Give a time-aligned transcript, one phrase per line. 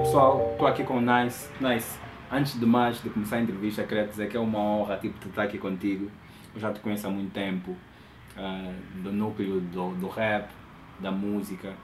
[0.00, 1.48] pessoal, estou aqui com o Nice.
[1.60, 1.98] Nice,
[2.32, 5.42] antes de mais, de começar a entrevista, queria dizer que é uma honra tipo, estar
[5.42, 6.10] aqui contigo.
[6.54, 7.72] Eu já te conheço há muito tempo,
[8.36, 10.50] uh, do núcleo do, do rap,
[10.98, 11.74] da música,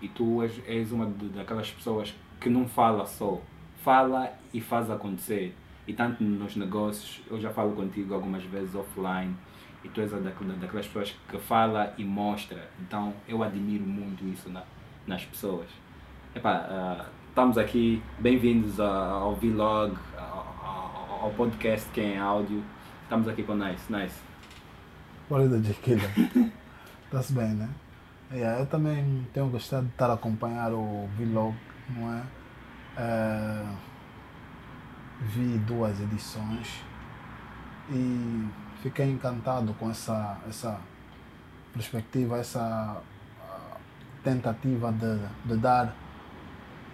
[0.00, 3.40] e tu és, és uma de, daquelas pessoas que não fala só,
[3.84, 5.54] fala e faz acontecer.
[5.86, 9.36] E tanto nos negócios, eu já falo contigo algumas vezes offline,
[9.84, 12.68] e tu és daquelas pessoas que fala e mostra.
[12.80, 14.62] Então eu admiro muito isso na,
[15.06, 15.68] nas pessoas.
[16.34, 22.64] Epá, uh, estamos aqui, bem-vindos ao vlog, ao, ao, podcast que é em áudio.
[23.02, 23.92] Estamos aqui com o Nice.
[23.92, 24.18] Nice.
[25.28, 26.00] Da Jequila.
[27.04, 27.68] Está-se bem, né?
[28.32, 31.54] Yeah, eu também tenho gostado de estar a acompanhar o vlog,
[31.90, 32.22] não é?
[32.96, 33.76] Uh,
[35.20, 36.82] vi duas edições
[37.90, 38.48] e
[38.82, 40.80] fiquei encantado com essa, essa
[41.74, 43.02] perspectiva, essa
[44.24, 45.94] tentativa de, de dar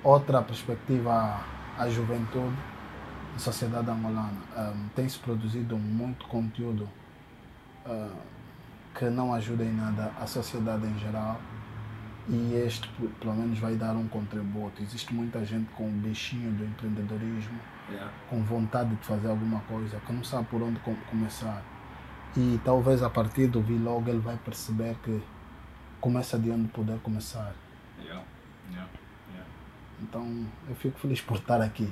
[0.05, 1.41] outra perspectiva
[1.79, 2.57] à juventude
[3.33, 4.33] da sociedade angolana.
[4.57, 6.89] Um, Tem-se produzido muito conteúdo
[7.87, 8.17] uh,
[8.95, 11.41] que não ajuda em nada a sociedade em geral
[12.29, 12.89] e este
[13.21, 14.83] pelo menos vai dar um contributo.
[14.83, 17.59] Existe muita gente com o bichinho do empreendedorismo,
[17.91, 18.13] yeah.
[18.29, 20.79] com vontade de fazer alguma coisa, que não sabe por onde
[21.11, 21.63] começar.
[22.37, 25.21] E talvez a partir do vlog ele vai perceber que
[26.01, 27.55] começa de onde poder começar.
[28.01, 28.25] Yeah.
[28.71, 28.89] Yeah.
[30.03, 31.89] Então eu fico feliz por estar aqui.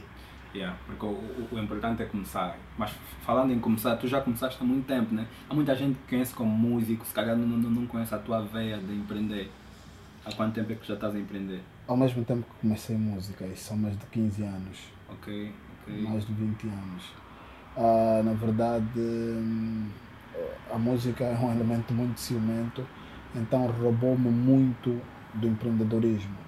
[0.52, 2.58] Yeah, porque o, o, o, importante é começar.
[2.76, 2.90] Mas
[3.22, 5.26] falando em começar, tu já começaste há muito tempo, né?
[5.48, 8.42] Há muita gente que conhece como músico, se calhar não, não, não conhece a tua
[8.42, 9.50] veia de empreender.
[10.24, 11.60] Há quanto tempo é que já estás a empreender?
[11.86, 14.78] Ao mesmo tempo que comecei música, isso são mais de 15 anos.
[15.08, 16.02] Ok, ok.
[16.02, 17.12] Mais de 20 anos.
[17.76, 19.88] Ah, na verdade, hum,
[20.72, 22.84] a música é um elemento muito ciumento,
[23.34, 25.00] então roubou-me muito
[25.34, 26.39] do empreendedorismo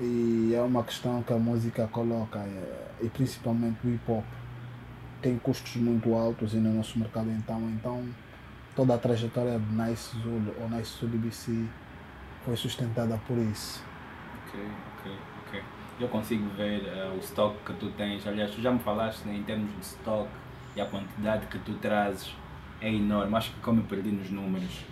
[0.00, 4.24] e é uma questão que a música coloca, é, e principalmente o hip hop,
[5.22, 8.06] tem custos muito altos no nosso mercado então, então
[8.74, 11.66] toda a trajetória de Nice Zulu ou Nice Zulu BC
[12.44, 13.82] foi sustentada por isso.
[14.48, 14.60] Ok,
[14.98, 15.12] ok,
[15.46, 15.62] ok.
[16.00, 19.36] Eu consigo ver uh, o estoque que tu tens, aliás, tu já me falaste né,
[19.36, 20.30] em termos de estoque
[20.76, 22.34] e a quantidade que tu trazes
[22.80, 24.84] é enorme, acho que como eu perdi nos números.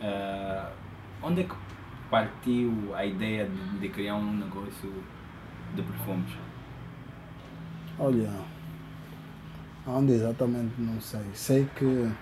[0.00, 0.70] Uh,
[1.22, 1.54] onde é que
[2.12, 4.92] partiu a ideia de, de criar um negócio
[5.74, 6.30] de perfumes?
[7.98, 8.30] Olha,
[9.86, 11.24] onde exatamente não sei.
[11.32, 12.12] Sei que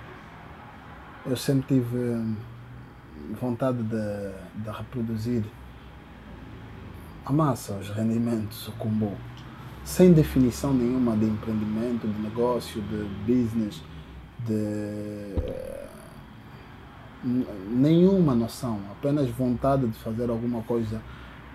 [1.26, 2.36] eu sempre tive
[3.40, 5.44] vontade de, de reproduzir
[7.26, 9.16] a massa, os rendimentos, o combo,
[9.84, 13.82] sem definição nenhuma de empreendimento, de negócio, de business,
[14.46, 15.79] de
[17.22, 21.00] nenhuma noção, apenas vontade de fazer alguma coisa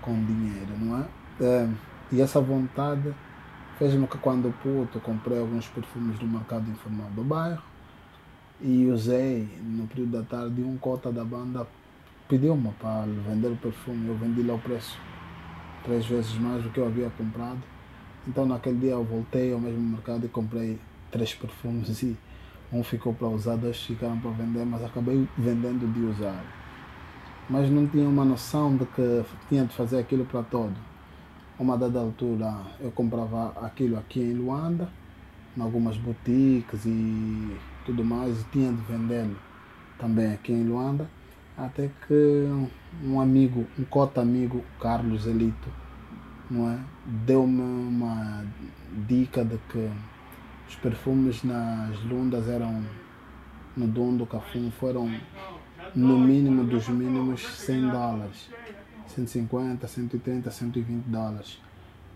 [0.01, 1.05] com dinheiro, não é?
[1.41, 1.69] é
[2.11, 3.13] e essa vontade
[3.79, 7.63] fez-me que quando puto comprei alguns perfumes do mercado informal do bairro
[8.61, 11.67] e usei no período da tarde um cota da banda
[12.29, 14.97] pediu-me para vender o perfume, eu vendi lá o preço
[15.83, 17.61] três vezes mais do que eu havia comprado.
[18.27, 20.79] Então naquele dia eu voltei ao mesmo mercado e comprei
[21.11, 22.17] três perfumes e
[22.71, 26.43] um ficou para usar, dois ficaram para vender, mas acabei vendendo de usar.
[27.49, 30.73] Mas não tinha uma noção de que tinha de fazer aquilo para todo.
[31.59, 34.89] Uma dada altura eu comprava aquilo aqui em Luanda,
[35.55, 37.55] em algumas boutiques e
[37.85, 39.37] tudo mais, e tinha de vendê-lo
[39.97, 41.09] também aqui em Luanda.
[41.57, 42.67] Até que
[43.03, 45.69] um amigo, um cota amigo, Carlos Elito,
[46.51, 46.79] não é?
[47.05, 48.43] deu-me uma
[49.07, 49.89] dica de que
[50.67, 52.83] os perfumes nas lundas eram,
[53.75, 55.11] no Dom do Cafum, foram
[55.93, 58.49] no mínimo dos mínimos 100 dólares.
[59.07, 61.61] 150, 130, 120 dólares.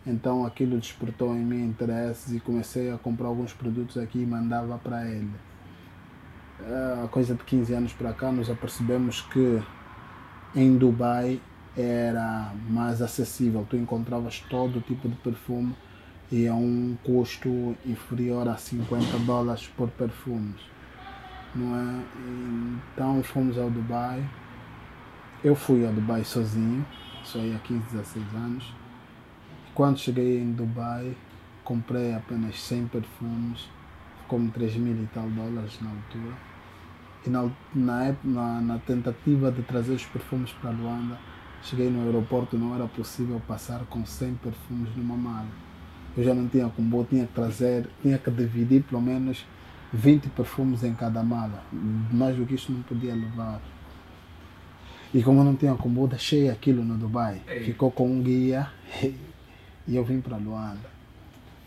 [0.05, 4.77] Então aquilo despertou em mim interesses e comecei a comprar alguns produtos aqui e mandava
[4.77, 5.31] para ele.
[7.03, 9.61] A coisa de 15 anos para cá nós apercebemos que
[10.55, 11.39] em Dubai
[11.77, 15.75] era mais acessível, tu encontravas todo tipo de perfume
[16.31, 20.61] e a um custo inferior a 50 dólares por perfumes.
[21.55, 22.03] Não é?
[22.93, 24.23] Então fomos ao Dubai.
[25.43, 26.85] Eu fui ao Dubai sozinho,
[27.23, 28.73] só há 15, 16 anos.
[29.73, 31.15] Quando cheguei em Dubai,
[31.63, 33.67] comprei apenas 100 perfumes,
[34.27, 36.35] como 3 mil e tal dólares na altura.
[37.25, 41.17] E na, na, na, na tentativa de trazer os perfumes para Luanda,
[41.63, 45.68] cheguei no aeroporto, não era possível passar com 100 perfumes numa mala
[46.17, 49.45] eu já não tinha combo, tinha que trazer, tinha que dividir pelo menos
[49.93, 51.63] 20 perfumes em cada mala.
[52.11, 53.61] Mais do que isso não podia levar.
[55.13, 57.41] E como eu não tinha combo, deixei aquilo no Dubai.
[57.47, 57.63] Ei.
[57.63, 58.69] Ficou com um guia
[59.89, 60.87] E eu vim para Luanda.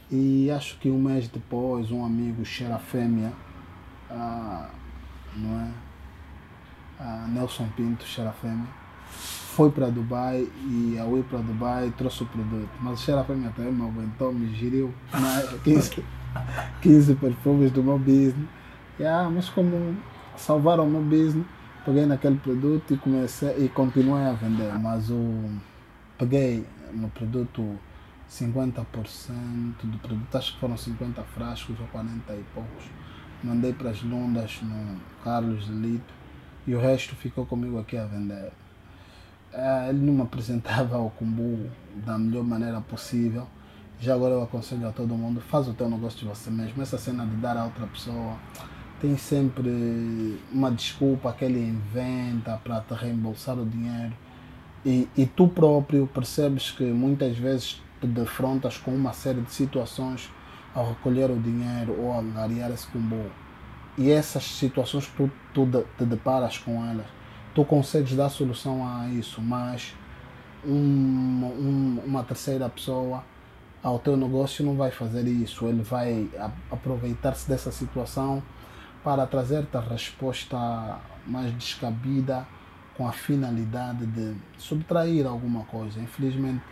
[0.08, 3.32] E acho que um mês depois, um amigo cheira fêmea,
[4.08, 4.70] ah,
[5.34, 5.70] não é?
[7.00, 8.68] Ah, Nelson Pinto, cheira fêmea,
[9.54, 12.70] foi para Dubai e ao ir para Dubai trouxe o produto.
[12.80, 15.58] Mas o cheira fêmea também me aguentou, me giriu né?
[15.62, 16.02] 15,
[16.80, 18.48] 15 perfumes do meu business.
[18.98, 19.96] E, ah, mas como
[20.36, 21.46] salvaram o meu business,
[21.84, 24.72] peguei naquele produto e comecei e continuei a vender.
[24.78, 25.50] Mas o
[26.18, 27.78] peguei no produto
[28.30, 28.84] 50%
[29.82, 32.84] do produto, acho que foram 50 frascos ou 40 e poucos.
[33.44, 36.14] Mandei para as Lundas no Carlos Lito
[36.66, 38.52] e o resto ficou comigo aqui a vender.
[39.52, 41.70] É, ele não me apresentava o Kumbu
[42.06, 43.46] da melhor maneira possível.
[44.00, 46.82] Já agora eu aconselho a todo mundo, faz o teu negócio de você mesmo.
[46.82, 48.36] Essa cena de dar a outra pessoa
[49.00, 54.12] tem sempre uma desculpa que ele inventa para te reembolsar o dinheiro.
[54.84, 60.30] E, e tu próprio percebes que muitas vezes te defrontas com uma série de situações
[60.74, 63.30] ao recolher o dinheiro ou a angariar esse combo.
[63.96, 67.06] E essas situações tu, tu te deparas com elas.
[67.54, 69.94] Tu consegues dar solução a isso, mas
[70.64, 71.48] uma,
[72.04, 73.22] uma terceira pessoa
[73.82, 75.66] ao teu negócio não vai fazer isso.
[75.66, 76.28] Ele vai
[76.70, 78.42] aproveitar-se dessa situação
[79.02, 82.46] para trazer-te a resposta mais descabida
[82.96, 86.00] com a finalidade de subtrair alguma coisa.
[86.00, 86.62] Infelizmente,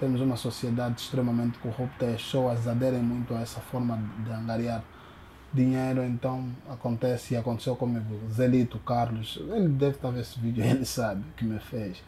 [0.00, 4.82] temos uma sociedade extremamente corrupta e as pessoas aderem muito a essa forma de angariar
[5.52, 8.18] dinheiro, então acontece e aconteceu comigo.
[8.30, 12.02] Zelito Carlos, ele deve estar vendo esse vídeo, ele sabe que me fez.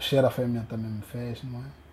[0.00, 1.86] Cheira Fêmea também me fez, não é?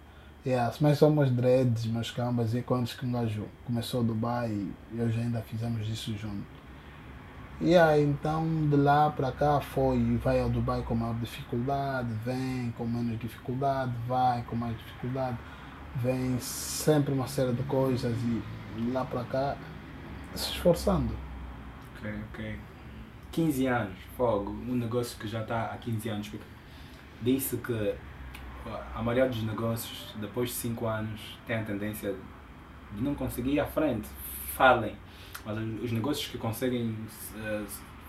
[0.45, 4.51] Yes, mas somos dreads, meus cambas, e quando que o gajo começou Dubai
[4.91, 6.63] e hoje ainda fizemos isso junto.
[7.61, 12.73] E aí, então, de lá para cá foi, vai ao Dubai com maior dificuldade, vem
[12.77, 15.37] com menos dificuldade, vai com mais dificuldade,
[15.95, 18.43] vem sempre uma série de coisas e
[18.81, 19.55] de lá para cá
[20.35, 21.13] se esforçando.
[21.97, 22.59] Ok, ok.
[23.31, 26.31] 15 anos, fogo, um negócio que já está há 15 anos.
[27.21, 27.95] Disse que
[28.93, 32.15] a maioria dos negócios, depois de 5 anos, tem a tendência
[32.95, 34.07] de não conseguir ir à frente,
[34.55, 34.95] falem
[35.45, 36.95] mas os negócios que conseguem
[37.35, 37.65] uh,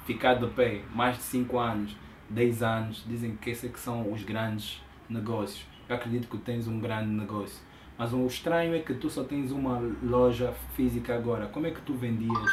[0.06, 1.97] ficar de pé mais de 5 anos,
[2.31, 5.67] 10 anos, dizem que esses é que são os grandes negócios.
[5.88, 7.61] Eu acredito que tens um grande negócio.
[7.96, 11.46] Mas o estranho é que tu só tens uma loja física agora.
[11.46, 12.50] Como é que tu vendias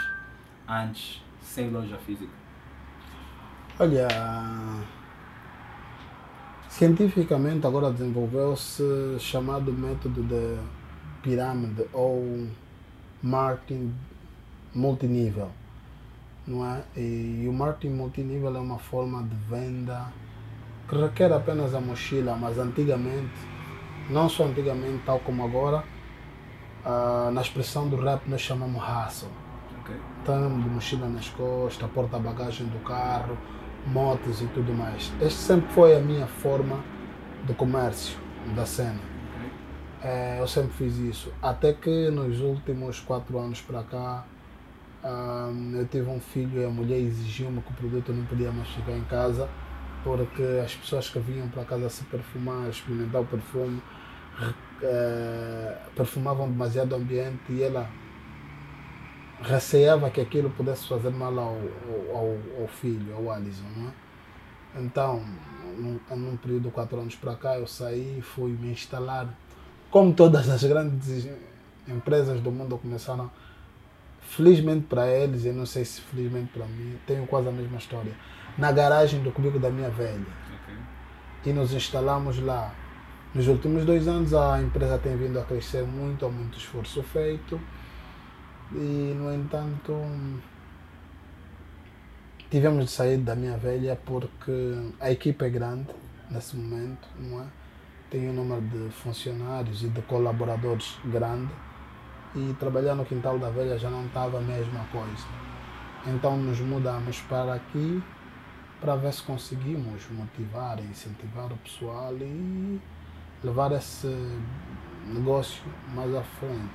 [0.67, 2.31] antes sem loja física?
[3.79, 4.07] Olha,
[6.69, 8.83] cientificamente agora desenvolveu-se
[9.19, 10.57] chamado método de
[11.23, 12.47] pirâmide ou
[13.23, 13.94] marketing
[14.73, 15.49] multinível,
[16.45, 16.83] não é?
[16.95, 20.11] E, e o marketing multinível é uma forma de venda
[20.87, 23.31] que requer apenas a mochila, mas antigamente,
[24.11, 25.83] não só antigamente, tal como agora,
[26.85, 29.29] uh, na expressão do rap nós chamamos hustle.
[29.81, 29.95] Okay.
[30.21, 33.37] Então, de mochila nas costas, porta-bagagem do carro,
[33.87, 35.11] motos e tudo mais.
[35.21, 36.79] Este sempre foi a minha forma
[37.45, 38.17] de comércio
[38.55, 38.99] da cena.
[40.03, 41.33] É, eu sempre fiz isso.
[41.41, 44.25] Até que nos últimos quatro anos para cá,
[45.03, 48.67] um, eu tive um filho e a mulher exigiu-me que o produto não podia mais
[48.69, 49.49] ficar em casa
[50.03, 53.81] porque as pessoas que vinham para casa se perfumar, experimentar o perfume,
[54.40, 57.90] uh, perfumavam demasiado o ambiente e ela
[59.42, 61.57] receava que aquilo pudesse fazer mal ao,
[62.14, 63.64] ao, ao filho, ao Alisson.
[63.76, 63.92] Não é?
[64.76, 65.23] Então,
[65.78, 69.28] num, num período de quatro anos para cá, eu saí e fui me instalar.
[69.90, 71.28] Como todas as grandes
[71.88, 73.30] empresas do mundo começaram
[74.31, 78.14] Felizmente para eles, e não sei se felizmente para mim, tenho quase a mesma história.
[78.57, 80.26] Na garagem do cubico da minha velha.
[80.64, 81.52] Okay.
[81.52, 82.73] E nos instalamos lá.
[83.33, 87.61] Nos últimos dois anos a empresa tem vindo a crescer muito, há muito esforço feito.
[88.73, 89.94] E, no entanto,
[92.50, 94.52] tivemos de sair da minha velha porque
[95.00, 95.88] a equipe é grande
[96.30, 97.45] nesse momento, não é?
[98.09, 101.54] Tem um número de funcionários e de colaboradores grande
[102.35, 105.26] e trabalhar no quintal da velha já não estava a mesma coisa.
[106.06, 108.04] Então nos mudamos para aqui
[108.81, 112.81] para ver se conseguimos motivar incentivar o pessoal e
[113.44, 114.07] levar esse
[115.06, 116.74] negócio mais à frente.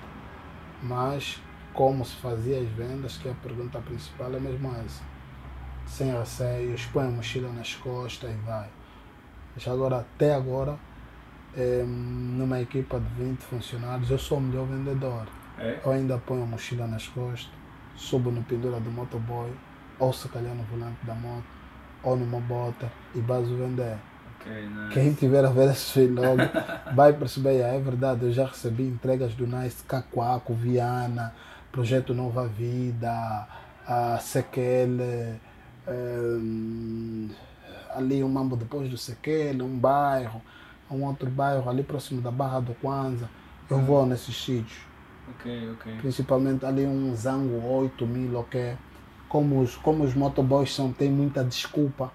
[0.83, 1.41] Mas
[1.73, 5.03] como se fazia as vendas, que é a pergunta principal é mesmo essa.
[5.87, 8.69] Sem receios, põe a mochila nas costas e vai.
[9.57, 10.77] Já agora, até agora,
[11.57, 15.27] é, numa equipa de 20 funcionários, eu sou o melhor vendedor.
[15.59, 15.81] É?
[15.85, 17.51] Ou ainda ponho a mochila nas costas,
[17.95, 19.51] subo no pendura do motoboy,
[19.99, 21.45] ou se calhar no volante da moto,
[22.03, 23.97] ou numa bota e baso vender.
[24.93, 26.39] Quem tiver a ver esse vlog
[26.95, 31.35] vai perceber, é verdade, eu já recebi entregas do Nice Cacoaco, Viana,
[31.73, 33.47] Projeto Nova Vida,
[33.87, 35.39] a Sequele,
[35.89, 37.29] hum,
[37.95, 40.41] ali um mambo depois do Sequele, um bairro,
[40.91, 43.29] um outro bairro ali próximo da Barra do Kwanza.
[43.69, 44.79] Eu vou nesses sítios,
[45.29, 45.97] Ok, ok.
[45.99, 48.77] principalmente ali um Zango 8 mil, ok?
[49.29, 52.13] Como os, como os motoboys são, têm muita desculpa,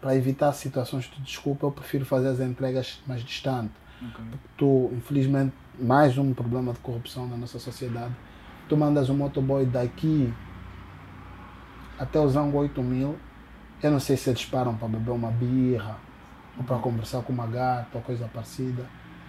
[0.00, 3.72] para evitar situações de desculpa, eu prefiro fazer as entregas mais distantes.
[4.00, 4.24] ok.
[4.56, 8.14] tu, infelizmente, mais um problema de corrupção na nossa sociedade.
[8.68, 10.32] Tu mandas um motoboy daqui
[11.98, 13.16] até o Zango 8 mil.
[13.82, 15.98] Eu não sei se eles param para beber uma birra
[16.56, 18.84] ou para conversar com uma gata ou coisa parecida.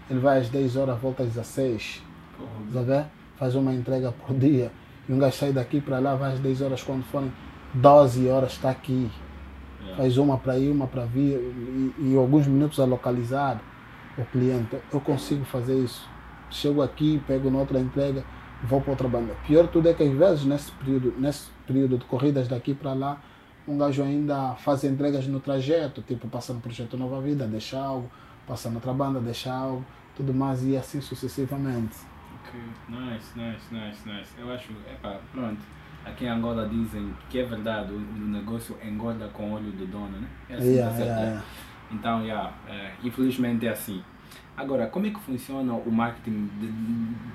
[0.09, 2.01] Ele vai às 10 horas, volta às 16.
[2.37, 3.07] Porra, Tá?
[3.37, 4.71] Faz uma entrega por dia.
[5.07, 7.31] E um gajo sai daqui para lá, vai às 10 horas, quando forem
[7.73, 9.09] 12 horas, está aqui.
[9.81, 9.97] Yeah.
[9.97, 13.61] Faz uma para ir, uma para vir e, e alguns minutos a localizar
[14.17, 14.77] o cliente.
[14.91, 16.07] Eu consigo fazer isso.
[16.49, 18.23] Chego aqui, pego noutra entrega,
[18.63, 19.33] vou para outra banda.
[19.47, 23.21] Pior tudo é que às vezes nesse período, nesse período de corridas daqui para lá,
[23.67, 28.09] um gajo ainda faz entregas no trajeto, tipo passa no projeto Nova Vida, deixa algo,
[28.47, 29.85] passa noutra banda, deixa algo,
[30.15, 31.95] tudo mais e assim sucessivamente.
[32.41, 32.59] Ok,
[32.89, 34.31] nice, nice, nice, nice.
[34.37, 35.61] Eu acho, epá, pronto.
[36.05, 39.85] Aqui em Angola dizem que é verdade, o, o negócio engorda com o olho do
[39.85, 40.27] dono, né?
[40.49, 41.27] É assim, Yeah, tá certo, yeah, né?
[41.31, 41.45] yeah.
[41.91, 44.01] Então, yeah, é, infelizmente é assim.
[44.55, 46.67] Agora, como é que funciona o marketing de,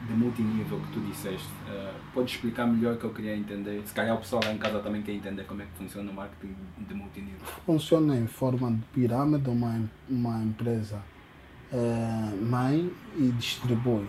[0.06, 1.48] de multinível que tu disseste?
[1.68, 3.82] Eh, pode explicar melhor que eu queria entender?
[3.84, 6.14] Se calhar o pessoal lá em casa também quer entender como é que funciona o
[6.14, 6.54] marketing
[6.86, 7.40] de multinível.
[7.64, 11.02] funciona em forma de pirâmide, uma, uma empresa
[11.72, 14.06] eh, mãe e distribui.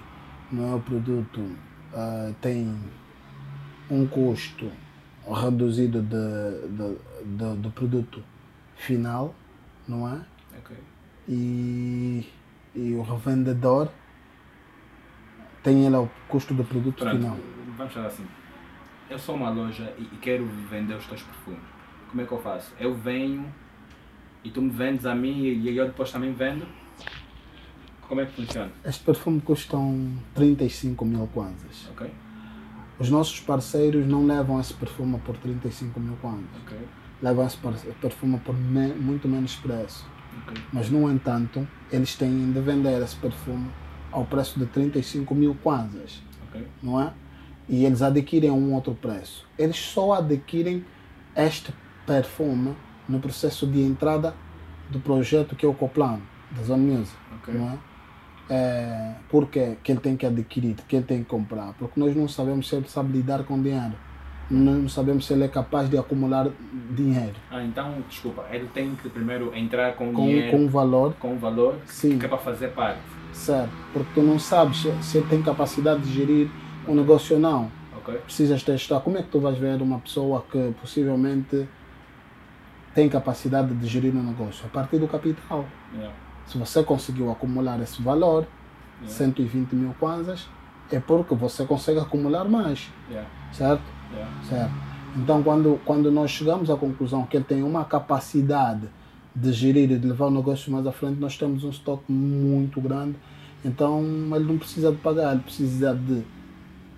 [0.51, 1.41] Não é o produto
[1.93, 2.77] eh, tem
[3.89, 4.71] um custo
[5.29, 6.97] reduzido de, de,
[7.37, 8.23] de- do produto
[8.75, 9.33] final,
[9.87, 10.21] não é?
[10.59, 10.75] Ok.
[11.27, 12.25] E,
[12.75, 13.89] e o revendedor
[15.63, 17.37] tem ele o custo do produto Pronto, final.
[17.77, 18.25] vamos falar assim.
[19.09, 21.59] Eu sou uma loja e, e quero vender os teus perfumes.
[22.09, 22.73] Como é que eu faço?
[22.79, 23.53] Eu venho
[24.43, 26.65] e tu me vendes a mim e eu depois também vendo?
[28.07, 28.71] Como é que funciona?
[28.85, 31.89] Este perfume custam 35 mil kwanzas.
[31.91, 32.09] Ok?
[32.99, 36.45] Os nossos parceiros não levam esse perfume por 35 mil kwanzas.
[36.65, 36.77] Ok?
[37.19, 37.57] levam esse
[37.99, 40.05] perfume por me- muito menos preço.
[40.43, 40.61] Ok.
[40.71, 43.69] Mas, no entanto, eles têm de vender esse perfume
[44.11, 46.67] ao preço de 35 mil kwanzas, Ok?
[46.83, 47.11] não é?
[47.67, 49.47] E eles adquirem um outro preço.
[49.57, 50.85] Eles só adquirem
[51.35, 51.73] este
[52.05, 52.75] perfume
[53.09, 54.35] no processo de entrada
[54.91, 56.19] do projeto que é o Coplan,
[56.51, 57.17] da Zone Music,
[57.57, 57.77] não é?
[58.49, 61.73] É, por que ele tem que adquirir, que ele tem que comprar?
[61.77, 63.93] Porque nós não sabemos se ele sabe lidar com dinheiro.
[64.49, 66.47] Não sabemos se ele é capaz de acumular
[66.91, 67.35] dinheiro.
[67.51, 71.37] Ah, então, desculpa, ele tem que primeiro entrar com, com, dinheiro, com um valor com
[71.37, 72.17] valor Sim.
[72.17, 73.01] que é para fazer parte.
[73.33, 76.49] certo, porque tu não sabes se, se ele tem capacidade de gerir
[76.87, 77.69] o negócio ou não.
[77.97, 78.15] Ok?
[78.19, 79.01] Precisas testar.
[79.01, 81.67] Como é que tu vais ver uma pessoa que possivelmente
[82.95, 84.65] tem capacidade de gerir o negócio?
[84.65, 85.65] A partir do capital.
[85.93, 86.13] Yeah.
[86.47, 88.45] Se você conseguiu acumular esse valor,
[88.99, 89.15] Yeah.
[89.15, 90.47] 120 mil kwanzas,
[90.91, 93.29] é porque você consegue acumular mais, Yeah.
[93.51, 93.83] certo?
[94.11, 94.31] Yeah.
[94.49, 94.73] Certo.
[95.15, 98.87] Então, quando, quando nós chegamos à conclusão que ele tem uma capacidade
[99.35, 102.81] de gerir e de levar o negócio mais à frente, nós temos um estoque muito
[102.81, 103.15] grande.
[103.63, 104.01] Então,
[104.35, 106.23] ele não precisa de pagar, ele precisa de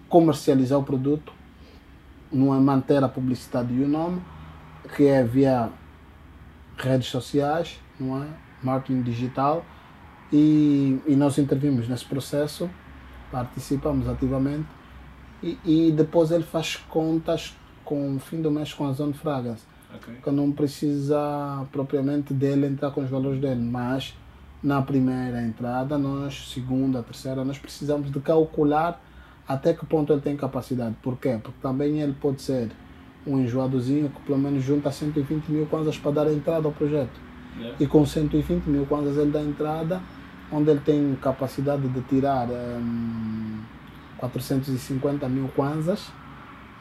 [0.07, 1.33] comercializar o produto,
[2.31, 4.21] não é manter a publicidade e o nome,
[4.95, 5.69] que é via
[6.77, 8.27] redes sociais, não é?
[8.63, 9.65] Marketing digital.
[10.31, 12.69] E, e nós intervimos nesse processo,
[13.31, 14.67] participamos ativamente
[15.41, 19.63] e, e depois ele faz contas com o fim do mês com a Zone Fragrance.
[19.95, 20.15] Ok?
[20.23, 24.15] Que não precisa propriamente dele entrar com os valores dele, mas
[24.61, 29.01] na primeira entrada, nós, segunda, terceira, nós precisamos de calcular
[29.47, 30.95] até que ponto ele tem capacidade.
[31.01, 31.39] Por quê?
[31.41, 32.69] Porque também ele pode ser
[33.25, 37.28] um enjoadozinho que pelo menos junta 120 mil kwanzas para dar entrada ao projeto.
[37.59, 37.75] Yeah.
[37.79, 40.01] E com 120 mil kwanzas ele dá entrada,
[40.51, 43.61] onde ele tem capacidade de tirar hum,
[44.17, 46.11] 450 mil kwanzas,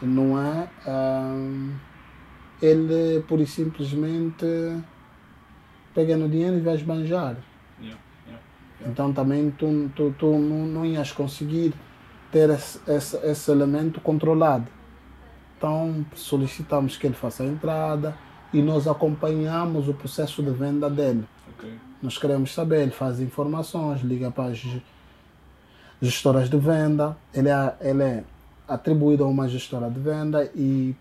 [0.01, 0.69] não é?
[0.87, 1.75] Hum,
[2.63, 4.47] ele pura e simplesmente
[5.95, 7.37] pega no dinheiro e vai esbanjar.
[7.81, 8.01] Yeah.
[8.87, 11.75] Então também tu, tu, tu não, não ias conseguir
[12.31, 14.67] ter esse, esse, esse elemento controlado.
[15.57, 18.15] Então solicitamos que ele faça a entrada
[18.53, 21.25] e nós acompanhamos o processo de venda dele.
[21.55, 21.71] Ok?
[22.03, 24.83] Nós queremos saber, ele faz informações, liga para as ge-
[26.01, 28.25] gestoras de venda, ele é, ele é
[28.67, 30.95] atribuído a uma gestora de venda e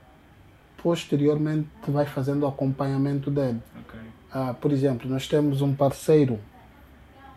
[0.82, 3.62] posteriormente vai fazendo o acompanhamento dele.
[3.82, 4.00] Ok?
[4.32, 6.39] Ah, por exemplo, nós temos um parceiro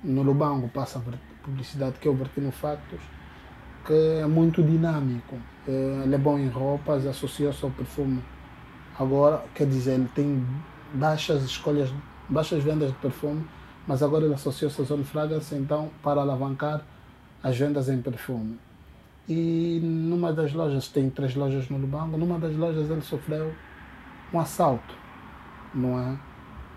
[0.03, 1.01] no Lubango, passa
[1.43, 3.01] publicidade, que é o Vertino Factos,
[3.87, 5.37] que é muito dinâmico.
[5.67, 8.23] Eh, Ele é bom em roupas, associou-se ao perfume.
[9.01, 10.47] Agora, quer dizer, ele tem
[10.93, 11.91] baixas escolhas,
[12.29, 13.47] baixas vendas de perfume,
[13.87, 16.83] mas agora ele associou-se à Zone Fragrance, então, para alavancar
[17.43, 18.59] as vendas em perfume.
[19.27, 23.55] E numa das lojas, tem três lojas no Lubango, numa das lojas ele sofreu
[24.35, 24.95] um assalto,
[25.75, 26.19] não é?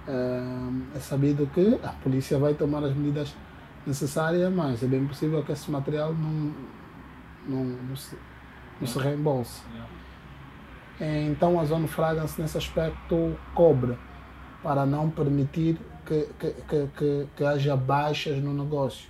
[0.08, 3.36] É, é sabido que a polícia vai tomar as medidas
[3.86, 6.54] necessárias, mas é bem possível que esse material não,
[7.50, 8.18] não, não, se,
[8.80, 9.62] não se reembolse.
[11.00, 13.98] É, Então a Zona Fragrance nesse aspecto cobra
[14.62, 19.10] para não permitir que, que, que, que, que haja baixas no negócio.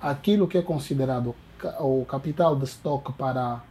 [0.00, 1.34] Aquilo que é considerado
[1.80, 3.62] o capital de estoque para,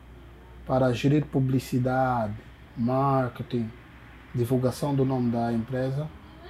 [0.66, 2.34] para gerir publicidade,
[2.76, 3.70] marketing,
[4.34, 6.08] divulgação do nome da empresa,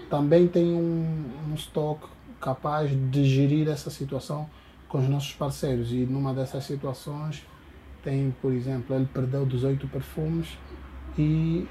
[0.09, 2.07] também tem um, um estoque
[2.39, 4.49] capaz de gerir essa situação
[4.87, 5.91] com os nossos parceiros.
[5.91, 7.45] E numa dessas situações
[8.03, 10.57] tem, por exemplo, ele perdeu 18 perfumes
[11.17, 11.67] e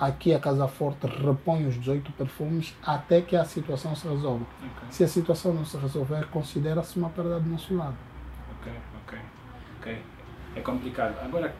[0.00, 4.44] aqui a Casa Forte repõe os 18 perfumes até que a situação se resolva.
[4.58, 7.96] Ok, Se a situação não se resolver, considera-se uma perda do nosso lado.
[8.60, 8.72] ok,
[9.06, 9.18] ok.
[9.80, 10.02] ok.
[10.56, 11.14] É complicado.
[11.24, 11.54] Agora,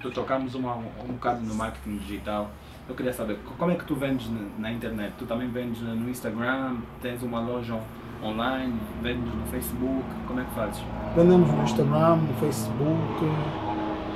[0.00, 2.50] tu tocamos uma, um bocado no marketing digital.
[2.88, 5.14] Eu queria saber, como é que tu vendes na internet?
[5.18, 6.76] Tu também vendes no Instagram?
[7.02, 7.80] Tens uma loja
[8.22, 8.78] online?
[9.02, 10.04] Vendes no Facebook?
[10.26, 10.82] Como é que fazes?
[11.16, 13.24] Vendemos no Instagram, no Facebook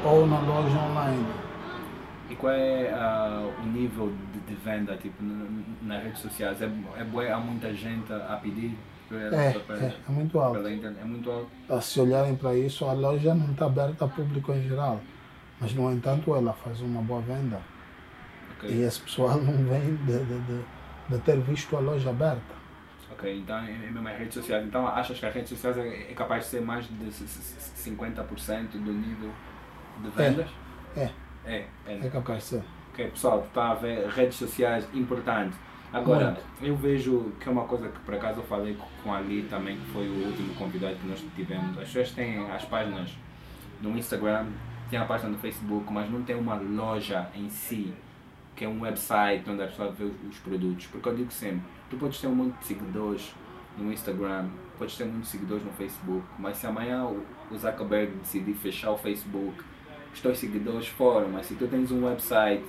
[0.05, 1.27] ou na loja online.
[2.31, 5.23] E qual é ah, o nível de, de venda tipo,
[5.83, 6.63] nas redes sociais?
[6.63, 10.59] É, é bué, há muita gente a pedir pela, É, pela, é, é muito alto.
[10.69, 11.01] internet?
[11.01, 11.51] É muito alto?
[11.69, 15.01] Ah, Se olharem para isso, a loja não está aberta ao público em geral.
[15.61, 17.61] Mas, no entanto, ela faz uma boa venda.
[18.57, 18.65] Ok.
[18.71, 20.65] E esse pessoal não vem de, de,
[21.09, 22.55] de, ter visto a loja aberta.
[23.13, 24.65] Ok, então é é mesmo as redes sociais.
[24.67, 27.73] Então achas que as redes sociais é, é capaz de ser mais de s- s-
[27.77, 29.33] 50% do nível
[30.03, 30.51] de vendas?
[30.97, 31.11] É, É,
[31.55, 31.67] é.
[32.07, 32.63] é capaz de ser.
[32.93, 35.57] Ok, pessoal, está a ver redes sociais importante.
[35.93, 36.43] Agora, Muito.
[36.63, 39.87] eu vejo que é uma coisa que por acaso eu falei com- Ali também, que
[39.87, 41.77] foi o último convidado que nós tivemos.
[41.79, 43.11] As pessoas têm as páginas
[43.81, 44.47] no Instagram,
[44.89, 47.93] tem a página no Facebook, mas não tem uma loja em si,
[48.55, 50.87] que é um website onde a pessoa vê os os produtos.
[50.87, 53.35] Porque eu digo sempre, tu podes ter um monte de seguidores
[53.77, 58.93] no Instagram, podes ter muitos seguidores no Facebook, mas se amanhã o Zuckerberg decidir fechar
[58.93, 59.61] o Facebook,
[60.13, 62.65] os teus seguidores foram, mas se tu tens um website,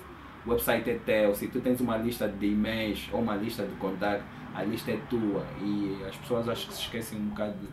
[0.46, 3.76] o website é teu, se tu tens uma lista de e-mails ou uma lista de
[3.76, 4.24] contatos,
[4.54, 7.68] a lista é tua e as pessoas acho que se esquecem um bocado de-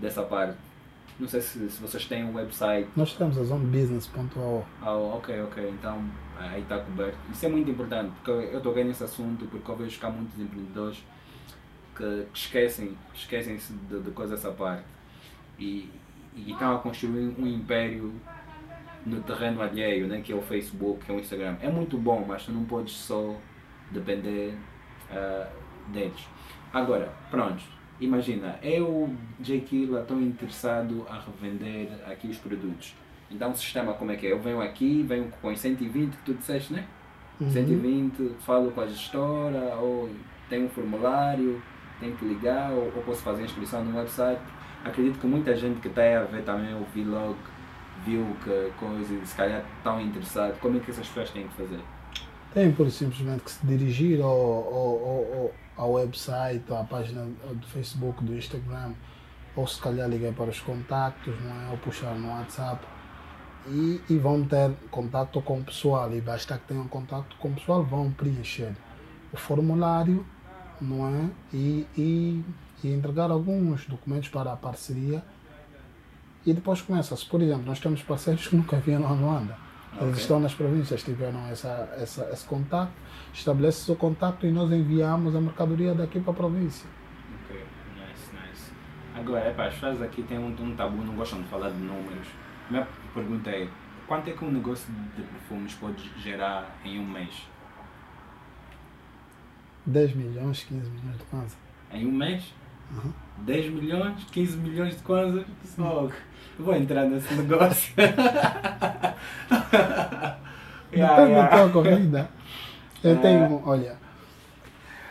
[0.00, 0.56] dessa parte.
[1.20, 2.88] Não sei se, se vocês têm um website.
[2.96, 4.66] Nós temos a zonebusiness.ao.
[4.82, 6.02] Ah, ok, ok, então
[6.36, 7.16] aí está coberto.
[7.32, 10.10] Isso é muito importante, porque eu- eu toquei nesse assunto porque eu vejo que há
[10.10, 10.98] muitos empreendedores
[11.96, 14.82] que, que esquecem, esquecem-se de, de coisa essa parte
[15.58, 15.88] e,
[16.34, 18.12] e estão a construir um império
[19.06, 21.56] no terreno alheio, né, que é o Facebook, que é o Instagram.
[21.60, 23.36] É muito bom, mas tu não podes só
[23.90, 24.54] depender
[25.10, 25.48] ah,
[25.88, 26.26] deles.
[26.72, 27.62] Agora, pronto,
[28.00, 29.60] imagina, eu, J.
[29.60, 32.96] Killa, estou interessado a revender aqui os produtos.
[33.30, 34.32] Então o sistema como é que é?
[34.32, 36.84] Eu venho aqui, venho com os 120 que tu disseste, né?
[37.40, 37.50] Uhum.
[37.50, 40.08] 120, falo com a gestora, ou
[40.48, 41.60] tem um formulário,
[42.00, 44.40] tem que ligar, ou, ou posso fazer a inscrição no website.
[44.84, 47.36] Acredito que muita gente que está a ver também o vlog
[48.04, 50.58] viu que coisa se calhar estão interessados.
[50.60, 51.80] Como é que essas pessoas têm que fazer?
[52.52, 58.22] Tem por simplesmente que se dirigir ao, ao, ao, ao website, à página do Facebook,
[58.22, 58.92] do Instagram,
[59.56, 61.70] ou se calhar ligar para os contactos, não é?
[61.70, 62.84] ou puxar no WhatsApp.
[63.66, 66.12] E, e vão ter contato com o pessoal.
[66.14, 68.74] E basta que tenham contato com o pessoal, vão preencher
[69.32, 70.24] o formulário
[70.80, 71.30] não é?
[71.52, 72.44] e, e,
[72.84, 75.24] e entregar alguns documentos para a parceria.
[76.46, 77.24] E depois começa-se.
[77.26, 79.56] Por exemplo, nós temos parceiros que nunca vieram a Luanda.
[79.94, 80.22] Eles Ok.
[80.22, 82.90] estão nas províncias, tiveram essa, essa, esse contato,
[83.32, 86.88] estabelece o contato e nós enviamos a mercadoria daqui para a província.
[87.44, 88.72] Ok, nice, nice.
[89.14, 92.26] Agora, epá, as pessoas aqui têm um, um tabu, não gostam de falar de números.
[92.68, 93.68] Minha pergunta é,
[94.08, 97.48] quanto é que um negócio de perfumes pode gerar em um mês?
[99.86, 101.56] 10 milhões, 15 milhões de kwanza.
[101.92, 102.52] Em um mês?
[102.90, 103.12] Uhum.
[103.38, 105.44] 10 milhões, 15 milhões de kwanzas?
[105.78, 106.10] Eu
[106.58, 107.92] vou entrar nesse negócio.
[110.92, 111.56] Yeah, Depende yeah.
[111.56, 112.30] da tua corrida.
[113.02, 113.16] Eu É.
[113.16, 113.96] tenho, olha,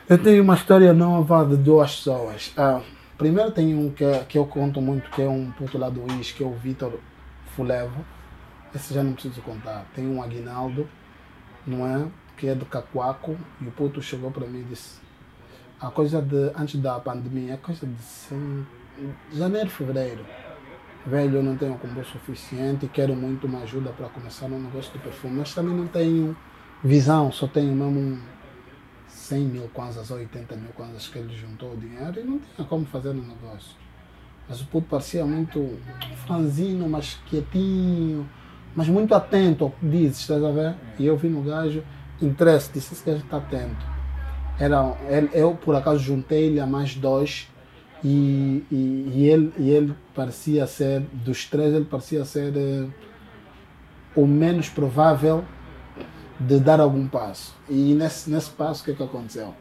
[0.07, 2.53] eu tenho uma história nova de duas pessoas.
[2.55, 2.79] Ah,
[3.17, 6.31] primeiro tem um que, que eu conto muito, que é um puto lá do IS,
[6.31, 6.93] que é o Vitor
[7.55, 8.05] Fulevo.
[8.73, 9.85] Esse já não preciso contar.
[9.93, 10.87] Tem um Aguinaldo,
[11.67, 12.07] não é?
[12.37, 13.35] Que é do Cacuaco.
[13.61, 14.99] E o puto chegou para mim e disse:
[15.83, 18.65] a coisa de antes da pandemia, a coisa de sem,
[19.33, 20.25] janeiro, fevereiro.
[21.05, 24.99] Velho, eu não tenho combo suficiente, quero muito uma ajuda para começar um negócio de
[24.99, 26.37] perfume, mas também não tenho
[26.81, 28.17] visão, só tenho mesmo
[29.09, 32.65] 100 mil kwanzas ou 80 mil kwanzas que ele juntou o dinheiro e não tinha
[32.65, 33.75] como fazer o negócio.
[34.47, 35.77] Mas o puto parecia muito
[36.25, 38.29] franzino, mas quietinho,
[38.73, 40.75] mas muito atento ao que diz, estás a ver?
[40.97, 41.83] E eu vi no gajo
[42.21, 44.02] interesse, disse: esse gajo está atento.
[44.59, 47.47] Era, ele, eu, por acaso, juntei-lhe a mais dois
[48.03, 52.87] e, e, e, ele, e ele parecia ser, dos três, ele parecia ser eh,
[54.15, 55.43] o menos provável
[56.39, 57.55] de dar algum passo.
[57.69, 59.53] E nesse, nesse passo, o que, é que aconteceu?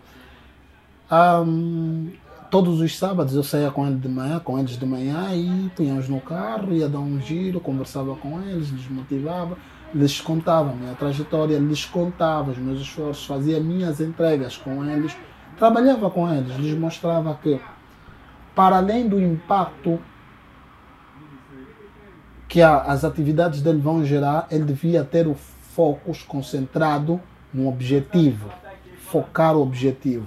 [1.11, 2.11] Um,
[2.51, 6.09] todos os sábados eu saía com ele de manhã, com eles de manhã e punhamos
[6.09, 9.57] no carro, ia dar um giro, conversava com eles, lhes motivava,
[9.95, 15.17] lhes contava minha trajetória, lhes contava os meus esforços, fazia minhas entregas com eles,
[15.57, 17.61] trabalhava com eles, lhes mostrava que
[18.55, 19.99] para além do impacto
[22.49, 27.19] que as atividades dele vão gerar, ele devia ter o foco concentrado
[27.53, 28.51] no objetivo,
[28.99, 30.27] focar o objetivo.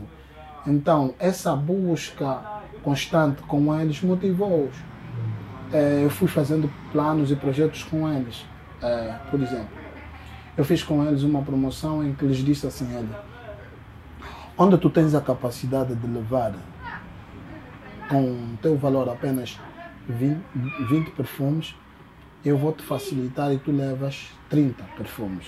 [0.66, 2.42] Então, essa busca
[2.82, 4.76] constante com eles motivou-os.
[5.72, 8.44] É, eu fui fazendo planos e projetos com eles.
[8.82, 9.70] É, por exemplo,
[10.58, 13.20] eu fiz com eles uma promoção em que lhes disse assim: olha,
[14.58, 16.54] onde tu tens a capacidade de levar
[18.10, 19.60] com teu valor apenas
[20.08, 20.42] 20,
[20.88, 21.76] 20 perfumes,
[22.44, 25.48] eu vou te facilitar e tu levas 30 perfumes.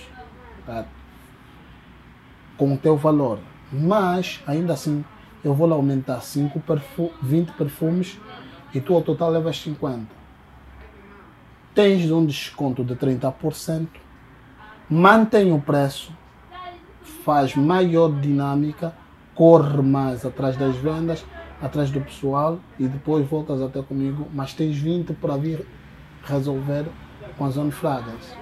[0.66, 0.84] Tá?
[2.56, 3.38] Com o teu valor.
[3.72, 5.04] Mas, ainda assim,
[5.44, 8.18] eu vou aumentar 5 perfu 20 perfumes
[8.74, 10.17] e tu ao total levas 50.
[11.78, 13.86] Tens um desconto de 30%,
[14.90, 16.12] mantém o preço,
[17.24, 18.92] faz maior dinâmica,
[19.32, 21.24] corre mais atrás das vendas,
[21.62, 25.64] atrás do pessoal e depois voltas até comigo, mas tens 20 para vir
[26.24, 26.86] resolver
[27.36, 28.36] com as fragas.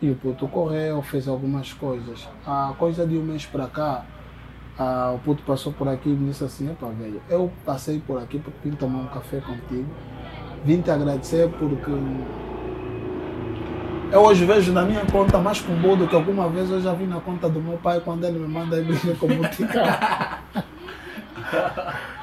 [0.00, 2.28] E o puto correu, fez algumas coisas.
[2.46, 4.06] A coisa de um mês para cá,
[4.78, 8.22] a, o puto passou por aqui e me disse assim, epa velho, eu passei por
[8.22, 9.88] aqui porque vim tomar um café contigo.
[10.64, 11.90] Vim te agradecer porque
[14.12, 17.04] eu hoje vejo na minha conta mais combo do que alguma vez eu já vi
[17.04, 20.40] na conta do meu pai quando ele me manda e como tica.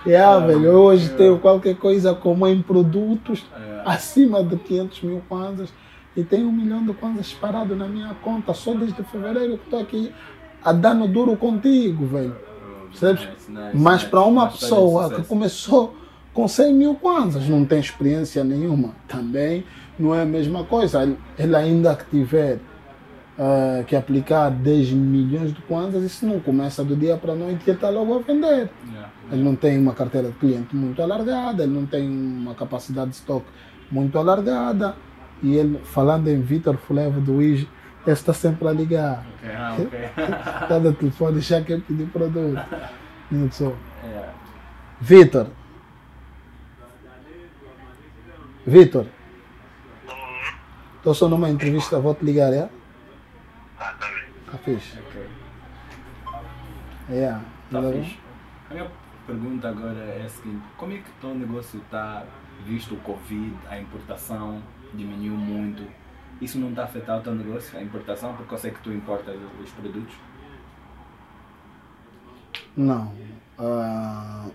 [0.06, 3.82] yeah, velho, hoje tenho qualquer coisa como em produtos é.
[3.86, 5.74] acima de 500 mil kwanzas
[6.16, 9.80] e tenho um milhão de kwanzas parado na minha conta só desde fevereiro que estou
[9.80, 10.14] aqui
[10.64, 12.36] a dano duro contigo, velho.
[12.90, 13.28] Percebes?
[13.28, 15.96] Nice, nice, Mas para uma pessoa que começou
[16.38, 19.66] com 100 mil kwanzas, não tem experiência nenhuma, também
[19.98, 21.18] não é a mesma coisa.
[21.36, 22.60] Ele ainda que tiver
[23.40, 27.64] uh, que aplicar 10 milhões de kwanzas, isso não começa do dia para a noite
[27.66, 28.70] e ele está logo a vender.
[28.88, 29.10] Yeah.
[29.32, 33.16] Ele não tem uma carteira de cliente muito alargada, ele não tem uma capacidade de
[33.16, 33.48] estoque
[33.92, 34.96] muito alargada.
[35.42, 37.68] E ele, falando em Vitor Fulevo do ele
[38.06, 39.26] está sempre a ligar.
[39.40, 40.10] Okay, ah, okay.
[40.70, 42.62] Cada telefone já quer pedir produto.
[43.30, 44.34] Yeah.
[45.02, 45.48] Vitor.
[48.68, 49.06] Vitor.
[50.98, 52.70] Estou só numa entrevista, vou te ligar, é?
[53.80, 54.26] Ah, tá bem.
[54.52, 55.00] Tá fixe.
[55.00, 55.26] Ok.
[57.10, 57.42] Yeah.
[57.72, 58.20] Tá fixe.
[58.70, 58.92] A minha
[59.26, 62.26] pergunta agora é a seguinte: como é que o teu negócio está,
[62.66, 64.62] visto o Covid, a importação
[64.94, 65.90] diminuiu muito?
[66.42, 68.92] Isso não está a afetar o teu negócio, a importação, porque eu sei que tu
[68.92, 70.14] importas os produtos?
[72.76, 73.14] Não.
[73.58, 74.52] Uh,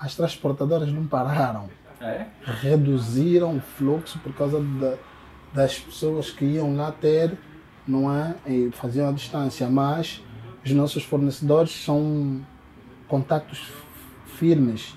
[0.00, 1.68] as transportadoras não pararam.
[2.04, 2.26] É?
[2.44, 4.96] Reduziram o fluxo por causa da,
[5.52, 7.36] das pessoas que iam lá ter
[7.86, 8.34] não é?
[8.46, 10.22] E faziam a distância, mas
[10.64, 12.40] os nossos fornecedores são
[13.06, 13.70] contactos
[14.38, 14.96] firmes.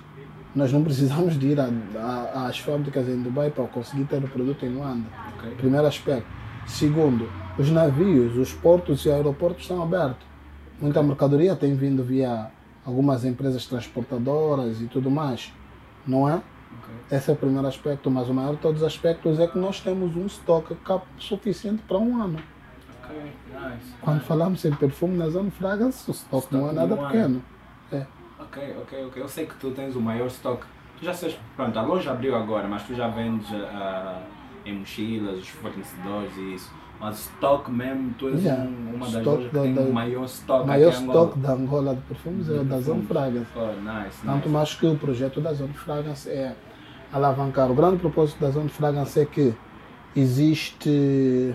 [0.54, 4.28] Nós não precisamos de ir a, a, às fábricas em Dubai para conseguir ter o
[4.28, 5.06] produto em Luanda.
[5.36, 5.54] Okay.
[5.56, 6.26] Primeiro aspecto.
[6.66, 10.26] Segundo, os navios, os portos e aeroportos estão abertos.
[10.80, 12.50] Muita mercadoria tem vindo via
[12.84, 15.52] algumas empresas transportadoras e tudo mais,
[16.06, 16.40] não é?
[16.82, 17.16] Okay.
[17.18, 19.80] Esse é o primeiro aspecto, mas o maior de todos os aspectos é que nós
[19.80, 20.76] temos um estoque
[21.18, 22.38] suficiente para um ano.
[23.58, 23.94] Nice.
[24.00, 27.42] Quando falamos em perfume na zona Fragrance, o estoque não é nada pequeno.
[27.90, 28.06] É.
[28.38, 29.22] Ok, ok, ok.
[29.22, 30.66] Eu sei que tu tens o maior estoque.
[30.98, 34.20] Tu já sabes, pronto, a loja abriu agora, mas tu já vendes uh,
[34.64, 36.72] em mochilas, os fornecedores e isso.
[37.00, 38.64] Mas estoque mesmo, tu és yeah.
[38.64, 42.00] um, uma das lojas que da, tem o maior estoque maior estoque da Angola de
[42.02, 43.46] perfumes é o da Zona Fragrance.
[43.54, 44.48] Oh, nice, Tanto nice.
[44.48, 46.56] mais que o projeto da Zona Fragrance é
[47.12, 47.70] alavancar.
[47.70, 49.54] O grande propósito da Zona Fragrance é que
[50.16, 51.54] existe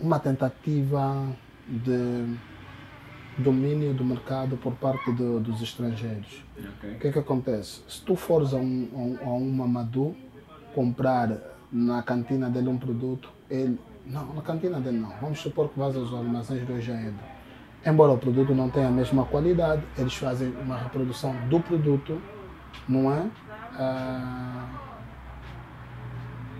[0.00, 1.24] uma tentativa
[1.68, 2.34] de
[3.38, 6.42] domínio do mercado por parte do- dos estrangeiros.
[6.58, 6.98] O Ok.
[7.00, 7.80] que é que acontece?
[7.88, 10.14] Se tu fores a um, a a um Mamadou
[10.74, 11.38] comprar
[11.70, 13.78] na cantina dele um produto, ele.
[14.12, 15.10] Não, na cantina dele não.
[15.22, 17.18] Vamos supor que vais aos armazéns do Jaedo.
[17.84, 22.20] Embora o produto não tenha a mesma qualidade, eles fazem uma reprodução do produto,
[22.86, 23.26] não é?
[23.74, 24.68] Ah,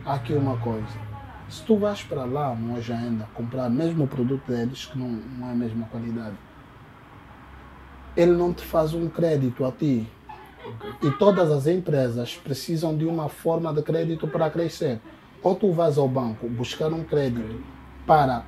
[0.06, 1.12] aqui uma coisa.
[1.50, 5.08] Se tu vais para lá, no hoje ainda, comprar mesmo o produto deles, que não,
[5.08, 6.34] não é a mesma qualidade,
[8.16, 10.08] ele não te faz um crédito a ti.
[11.02, 15.00] E todas as empresas precisam de uma forma de crédito para crescer.
[15.42, 17.60] Ou tu vais ao banco buscar um crédito
[18.06, 18.44] para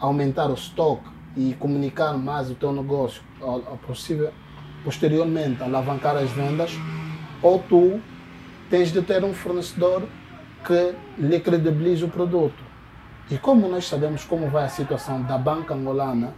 [0.00, 4.32] aumentar o estoque e comunicar mais o teu negócio, ao, possível,
[4.84, 6.72] posteriormente alavancar as vendas,
[7.42, 8.00] ou tu
[8.70, 10.02] tens de ter um fornecedor
[10.66, 12.64] que lhe credibilize o produto.
[13.30, 16.32] E como nós sabemos como vai a situação da banca angolana,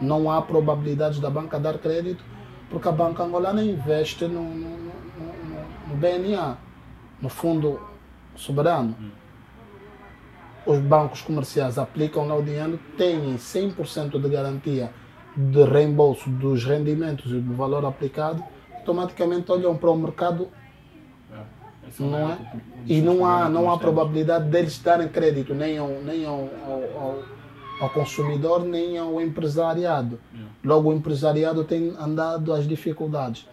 [0.00, 2.22] não há probabilidades da banca dar crédito,
[2.68, 6.56] porque a banca angolana investe no, no, no, no- no BNA,
[7.20, 7.80] no Fundo
[8.36, 8.94] Soberano.
[10.66, 14.90] Os bancos comerciais aplicam lá o dinheiro, têm 100% de garantia
[15.36, 20.48] de reembolso dos rendimentos e do valor aplicado, automaticamente olham para o mercado
[21.88, 22.38] Esse não um é?
[22.86, 27.22] E não há, não há probabilidade deles darem crédito nem ao, nem ao, ao,
[27.80, 30.18] ao, consumidor, nem ao empresariado.
[30.32, 30.52] Yeah.
[30.64, 33.46] Logo, o empresariado tem andado às dificuldades.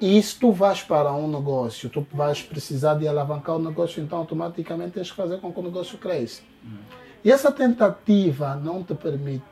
[0.00, 4.18] E se tu vais para um negócio, tu vais precisar de alavancar o negócio, então
[4.18, 6.42] automaticamente tens que fazer com que o negócio cresça.
[7.24, 9.44] E essa tentativa não te permite,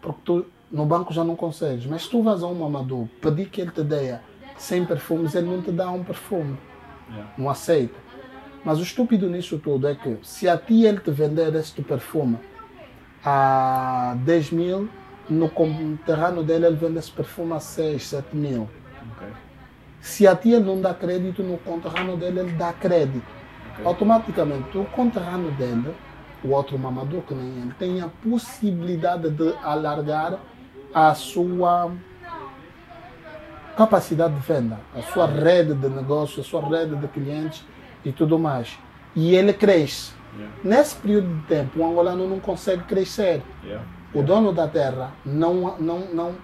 [0.00, 3.50] porque tu no banco já não consegues, mas se tu vais a um amador, pedir
[3.50, 4.18] que ele te dê
[4.56, 6.56] 100 perfumes, ele não te dá um perfume
[7.12, 7.32] Yeah.
[7.36, 7.94] não aceita.
[8.64, 12.38] Mas o estúpido nisso tudo é que se a ti ele te vender este perfume
[13.24, 14.88] a 10 mil,
[15.28, 18.68] no conterrâneo dele ele vende esse perfume a 6, 7 mil.
[20.02, 23.24] Se a ti ele não dá crédito, no conterrâneo dele ele dá crédito.
[23.70, 23.86] Ok.
[23.86, 25.94] Automaticamente o conterrâneo dele,
[26.44, 30.40] o outro mamador que nem ele, tem a possibilidade de alargar
[30.92, 31.92] a sua
[33.76, 37.64] capacidade de venda, a sua rede de negócio, a sua rede de clientes
[38.04, 38.76] e tudo mais.
[39.14, 40.12] E ele cresce.
[40.34, 40.56] Yeah.
[40.64, 43.40] Nesse período de tempo, o angolano não consegue crescer.
[43.62, 43.86] Yeah.
[44.12, 46.34] O dono da terra não, não, não,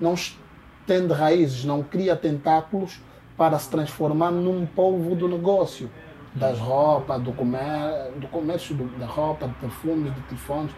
[0.00, 3.00] não estende raízes, não cria tentáculos
[3.38, 5.88] para se transformar num polvo do negócio.
[6.34, 10.70] Das roupas, do, comer, do comércio do- da roupa, de perfumes, de telefones.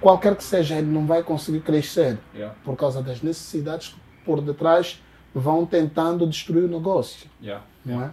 [0.00, 2.54] Qualquer que seja, ele não vai conseguir crescer Yeah.
[2.64, 5.02] por causa das necessidades que por detrás
[5.34, 7.28] vão tentando destruir o negócio.
[7.42, 7.64] Yeah.
[7.84, 8.10] Não é?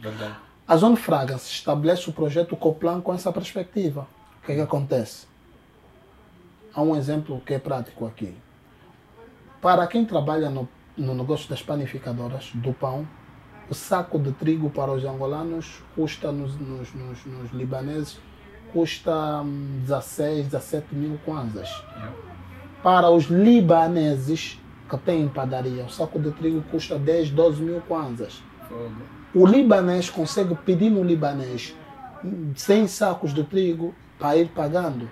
[0.00, 0.34] Verdade.
[0.68, 4.06] A Zona Fragrance estabelece o projeto Coplan com essa perspectiva.
[4.42, 5.26] O que, é que acontece?
[6.74, 8.34] Há um exemplo que é prático aqui.
[9.62, 13.06] Para quem trabalha no, no negócio das panificadoras do pão,
[13.68, 18.18] o saco de trigo para os angolanos custa nos, nos, nos, nos libaneses
[18.72, 21.68] custa hum, 16, 17 mil kwanzas.
[21.68, 22.12] Yeah.
[22.82, 28.42] Para os libaneses que têm padaria, o saco de trigo custa 10, 12 mil kwanzas.
[29.34, 31.74] O libanês consegue pedir no libanês
[32.54, 35.08] 100 sacos de trigo para ir pagando.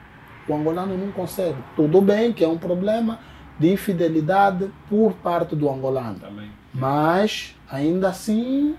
[0.49, 1.57] O angolano não consegue.
[1.75, 3.19] Tudo bem que é um problema
[3.59, 6.19] de infidelidade por parte do angolano.
[6.19, 6.51] Também.
[6.73, 8.75] Mas, ainda assim,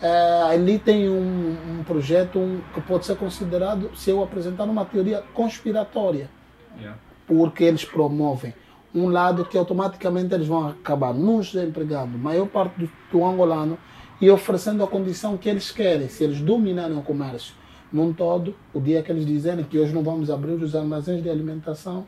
[0.00, 4.84] é, ali tem um, um projeto um, que pode ser considerado, se eu apresentar uma
[4.84, 6.30] teoria conspiratória
[6.78, 6.98] Yeah.
[7.26, 8.52] porque eles promovem
[8.94, 13.78] um lado que automaticamente eles vão acabar nos empregando, maior parte do, do angolano,
[14.20, 16.08] e oferecendo a condição que eles querem.
[16.08, 17.54] Se eles dominarem o comércio
[17.92, 21.28] num todo, o dia que eles dizerem que hoje não vamos abrir os armazéns de
[21.28, 22.06] alimentação,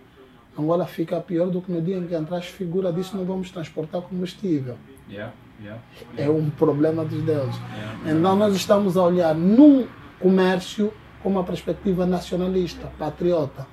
[0.58, 4.02] Angola fica pior do que no dia em que entrar figura disso não vamos transportar
[4.02, 4.76] combustível.
[5.08, 5.32] Yeah.
[5.60, 5.82] Yeah.
[6.16, 7.56] É um problema dos deuses.
[7.56, 8.10] Yeah.
[8.10, 9.86] Então nós estamos a olhar num
[10.20, 10.92] comércio
[11.22, 13.66] com uma perspectiva nacionalista, patriota.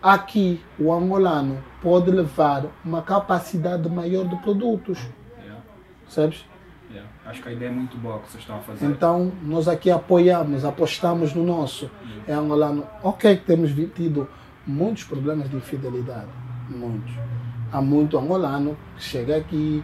[0.00, 4.98] Aqui o angolano pode levar uma capacidade maior de produtos,
[6.16, 6.32] Yeah.
[6.90, 7.10] Yeah.
[7.26, 8.86] Acho que a ideia é muito boa que vocês estão a fazer.
[8.86, 11.90] Então nós aqui apoiamos, apostamos no nosso.
[12.26, 12.86] É angolano.
[13.02, 14.28] Ok, temos tido
[14.68, 16.28] muitos problemas de infidelidade,
[16.68, 17.12] muitos.
[17.72, 19.82] Há muito angolano que chega aqui,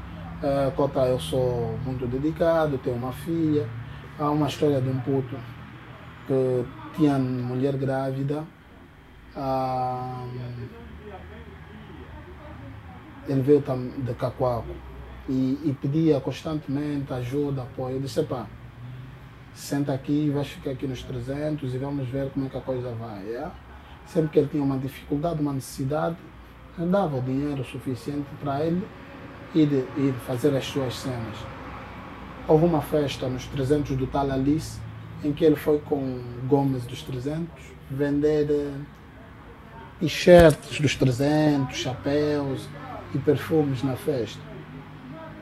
[0.76, 3.66] Cota, eu sou muito dedicado, tenho uma filha.
[4.18, 5.36] Há uma história de um puto
[6.26, 8.44] que tinha mulher grávida.
[9.34, 10.24] Ah,
[13.26, 13.64] ele veio
[13.98, 14.68] de Cacoaco
[15.28, 17.96] e, e pedia constantemente ajuda, apoio.
[17.96, 18.46] Eu disse, pá,
[19.54, 22.92] senta aqui, vais ficar aqui nos 300 e vamos ver como é que a coisa
[22.92, 23.34] vai.
[23.34, 23.50] é?
[24.06, 26.16] Sempre que ele tinha uma dificuldade, uma necessidade,
[26.76, 28.84] Eu dava o dinheiro suficiente para ele
[29.54, 31.36] ir, ir fazer as suas cenas.
[32.48, 34.80] Houve uma festa nos 300 do tal Alice,
[35.22, 38.72] em que ele foi com Gomes dos 300 vender eh,
[40.00, 42.68] t-shirts dos 300, chapéus
[43.14, 44.40] e perfumes na festa.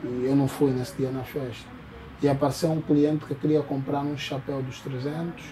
[0.03, 1.67] E eu não fui nesse dia na festa.
[2.21, 5.43] E apareceu um cliente que queria comprar um chapéu dos 300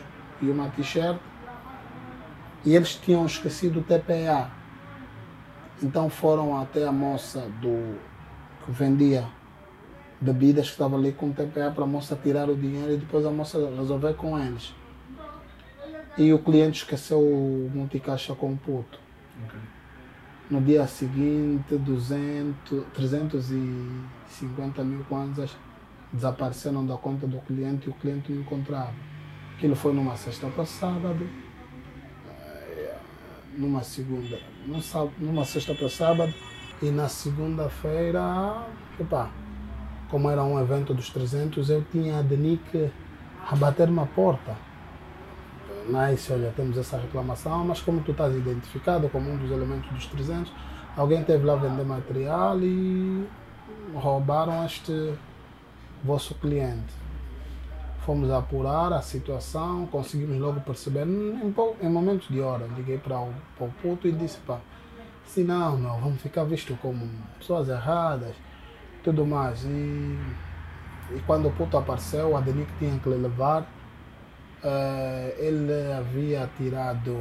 [0.42, 1.20] e uma t-shirt.
[2.66, 4.52] E eles tinham esquecido o TPA.
[5.82, 7.98] Então foram até a moça do
[8.66, 9.28] que vendia
[10.20, 13.26] bebidas que estava ali com o TPA para a moça tirar o dinheiro e depois
[13.26, 14.74] a moça resolver com eles.
[16.18, 19.00] E o cliente esqueceu o multicaixa com o puto.
[19.46, 19.60] Ok.
[20.52, 25.56] No dia seguinte, 200, 350 mil kwanzas
[26.12, 28.94] desapareceram da conta do cliente e o cliente não encontrava.
[29.56, 31.41] Aquilo foi numa sexta para sábado, eh,
[33.58, 36.34] numa segunda, num sá- numa sexta para sábado
[36.82, 38.66] e na segunda-feira,
[39.00, 39.30] epá,
[40.10, 42.92] como era um evento dos 300, eu tinha a Denique
[43.50, 44.56] a bater-me a porta.
[45.88, 50.06] Nice, olha, temos essa reclamação, mas como tu estás identificado como um dos elementos dos
[50.08, 50.52] 300,
[50.96, 53.28] alguém teve lá vender material e
[53.94, 55.14] roubaram este
[56.04, 57.01] vosso cliente.
[58.06, 63.32] Fomos apurar a situação, conseguimos logo perceber, em, em momentos de hora, liguei para o,
[63.56, 64.60] para o puto e disse, pá,
[65.26, 68.36] se não, meu, vamos ficar vistos como pessoas erradas,
[69.04, 69.64] tudo mais.
[69.64, 70.18] E,
[71.16, 73.66] e quando o puto apareceu, a Denique tinha que levar,
[74.64, 77.18] eh, ele havia tirado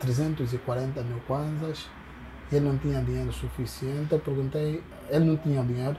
[0.00, 1.88] 340 mil kwanzas,
[2.50, 4.12] ele não tinha dinheiro suficiente.
[4.12, 5.96] Eu perguntei, ele não tinha dinheiro,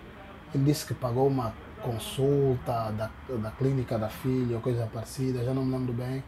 [0.54, 5.53] ele disse que pagou uma consulta da, da clínica da filha, ou coisa parecida, já
[5.53, 6.23] não me lembro bem.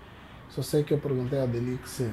[0.49, 2.11] Só sei que eu perguntei a Denique se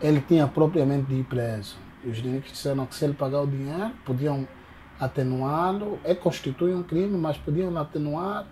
[0.00, 1.76] ele tinha propriamente de ir preso.
[2.04, 4.46] E os Deniques disseram que se ele pagar o dinheiro, podiam
[4.98, 5.98] atenuá-lo.
[6.04, 8.46] É constitui um crime, mas podiam atenuar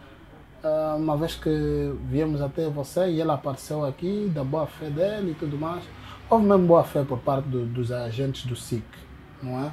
[0.63, 5.33] ah, uma vez que viemos até você e ele apareceu aqui, da boa fé dele
[5.33, 5.83] e tudo mais.
[6.31, 8.85] Houve mesmo boa fé por parte do- dos agentes do SIC,
[9.43, 9.71] não é?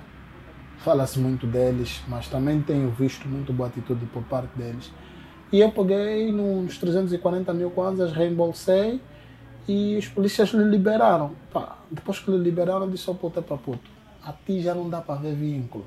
[0.83, 4.91] Fala-se muito deles, mas também tenho visto muito boa atitude por parte deles.
[5.51, 8.99] E eu peguei nos 340 mil kwanzas, reembolsei
[9.67, 11.35] e os polícias lhe liberaram.
[11.53, 13.87] Pá, depois que lhe liberaram, disse ao puta para puto,
[14.25, 15.85] a ti já não dá para ver vínculo.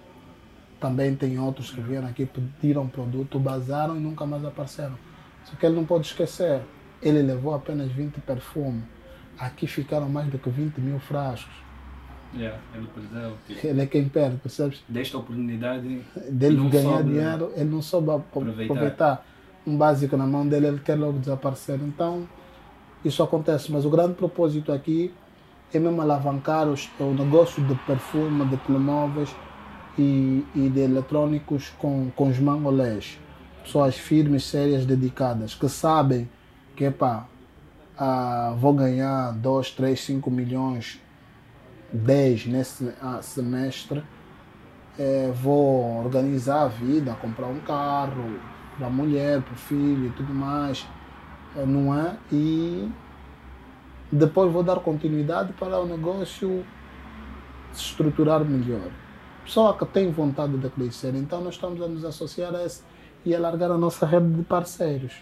[0.78, 4.96] Também tem outros que vieram aqui, pediram produto, bazaram e nunca mais apareceram.
[5.44, 6.62] Só que ele não pode esquecer,
[7.02, 8.84] ele levou apenas 20 perfumes.
[9.38, 11.63] Aqui ficaram mais do que 20 mil frascos.
[12.36, 13.32] Yeah, ele perdeu.
[13.46, 14.82] Tipo, Ele é quem perde, percebes?
[14.88, 16.00] desta oportunidade.
[16.30, 18.72] Dele ganhar soube dinheiro, ele não soube apro- aproveitar.
[18.74, 19.26] aproveitar.
[19.66, 21.78] um básico na mão dele, ele quer logo desaparecer.
[21.82, 22.28] Então,
[23.04, 23.70] isso acontece.
[23.70, 25.12] Mas o grande propósito aqui
[25.72, 29.34] é mesmo alavancar os, o negócio de perfume, de telemóveis
[29.98, 33.18] e, e de eletrônicos com, com os mangolés.
[33.62, 36.28] Pessoas firmes, sérias, dedicadas, que sabem
[36.76, 37.26] que, epá,
[37.96, 41.00] ah, vou ganhar 2, 3, 5 milhões,
[41.94, 44.02] 10 nesse ah, semestre
[44.98, 48.38] eh, vou organizar a vida, comprar um carro
[48.76, 50.86] para a mulher, para o filho e tudo mais,
[51.56, 52.16] eh, não é?
[52.32, 52.88] E
[54.10, 56.64] depois vou dar continuidade para o negócio
[57.72, 58.90] se estruturar melhor.
[59.44, 62.82] Pessoa que tem vontade de crescer, então nós estamos a nos associar a esse
[63.24, 65.14] e alargar a nossa rede de parceiros.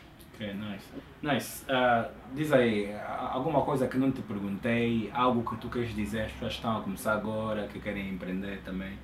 [0.43, 0.85] Ok, nice.
[1.23, 1.65] Nice.
[1.69, 2.93] Ah, diz aí,
[3.33, 6.81] alguma coisa que não te perguntei, algo que tu queres dizer, as pessoas estão a
[6.81, 8.99] começar agora, que querem empreender também.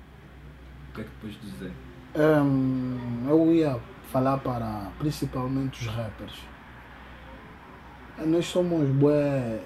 [0.89, 1.71] O que é que podes dizer?
[2.17, 3.79] Hum, eu ia
[4.11, 6.41] falar para principalmente os rappers.
[8.25, 9.61] Nós somos bué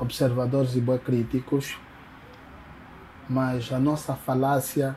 [0.00, 1.78] observadores e bué críticos,
[3.28, 4.96] mas a nossa falácia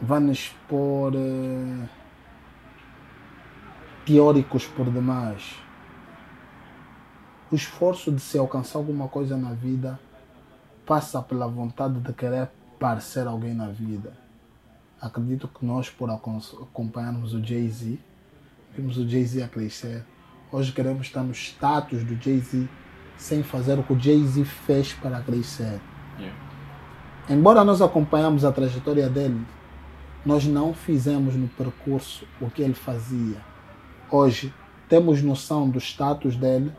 [0.00, 2.01] vai nos pôr eh,
[4.04, 5.56] teóricos por demais.
[7.50, 10.00] O esforço de se alcançar alguma coisa na vida
[10.86, 12.48] passa pela vontade de querer
[12.78, 14.12] parecer alguém na vida.
[15.00, 17.98] Acredito que nós, por acompanharmos o Jay-Z,
[18.76, 20.04] vimos o Jay-Z a crescer.
[20.50, 22.68] Hoje queremos estar no status do Jay-Z
[23.16, 25.80] sem fazer o que o Jay-Z fez para crescer.
[26.18, 26.36] Yeah.
[27.28, 29.46] Embora nós acompanhamos a trajetória dele,
[30.24, 33.51] nós não fizemos no percurso o que ele fazia.
[34.14, 34.52] Hoje
[34.90, 36.70] temos noção do status dele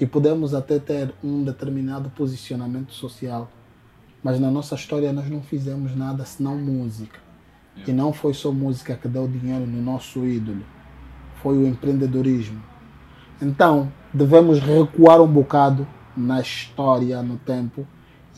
[0.00, 3.46] e podemos até ter um determinado posicionamento social.
[4.24, 7.20] Mas na nossa história nós não fizemos nada senão música.
[7.86, 10.64] E não foi só música que deu dinheiro no nosso ídolo,
[11.42, 12.62] foi o empreendedorismo.
[13.38, 15.86] Então, devemos recuar um bocado,
[16.16, 17.86] na história, no tempo,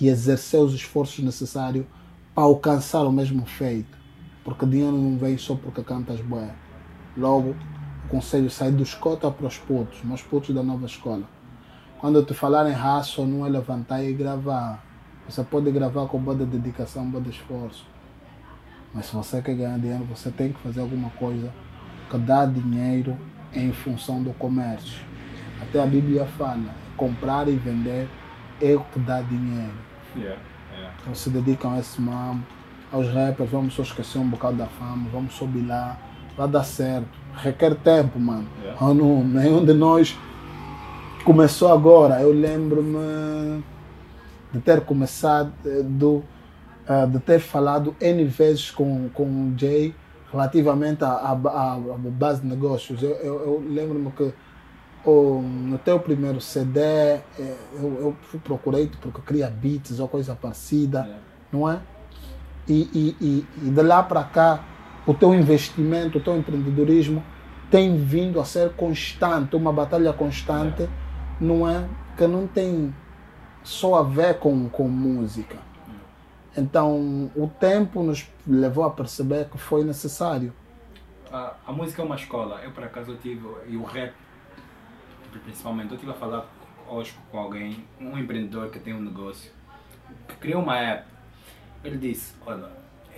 [0.00, 1.86] e exercer os esforços necessários
[2.34, 3.96] para alcançar o mesmo feito.
[4.42, 6.52] Porque dinheiro não vem só porque cantas boé.
[7.16, 7.54] Logo,
[8.10, 11.22] conselho sai dos cotas para os putos, mas putos da nova escola.
[11.98, 14.82] Quando te falar em raço, não é levantar e gravar.
[15.28, 17.86] Você pode gravar com boa dedicação, boa esforço.
[18.92, 21.52] Mas se você quer ganhar dinheiro, você tem que fazer alguma coisa
[22.10, 23.16] que dá dinheiro
[23.54, 25.04] em função do comércio.
[25.62, 28.08] Até a Bíblia fala, comprar e vender
[28.60, 29.78] é o que dá dinheiro.
[30.16, 30.40] Yeah,
[30.72, 30.94] yeah.
[31.00, 32.44] Então se dedicam a esse mambo,
[32.90, 35.96] aos rappers, vamos só esquecer um bocado da fama, vamos subir lá,
[36.40, 37.08] vai dar certo.
[37.34, 38.46] Requer tempo, mano.
[38.62, 38.78] Yeah.
[38.86, 40.18] Oh, não, nenhum de nós
[41.24, 42.20] começou agora.
[42.20, 43.62] Eu lembro-me
[44.52, 46.24] de ter começado, eh, do,
[47.12, 49.94] de ter falado N vezes com, com o Jay
[50.32, 51.78] relativamente à, à, à-
[52.10, 53.02] base de negócios.
[53.02, 54.32] Eu, eu, eu lembro-me que
[55.04, 57.20] o, no teu primeiro CD eh,
[57.74, 61.20] eu, eu procurei porque queria beats ou coisa parecida, Yeah.
[61.52, 61.80] não é?
[62.68, 64.60] E, e, e, e de lá para cá,
[65.06, 67.22] o teu investimento, o teu empreendedorismo
[67.70, 70.88] tem vindo a ser constante, uma batalha constante,
[71.40, 71.88] não é?
[72.16, 72.94] Que não tem
[73.62, 75.56] só a ver com, com música.
[76.56, 80.52] Então, o tempo nos levou a perceber que foi necessário.
[81.32, 82.60] A, a música é uma escola.
[82.62, 84.12] Eu, por acaso, tive, e o rap,
[85.44, 86.46] principalmente, eu estive a falar
[86.88, 89.52] hoje com alguém, um empreendedor que tem um negócio,
[90.26, 91.06] que criou uma app.
[91.84, 92.68] Ele disse: Olha,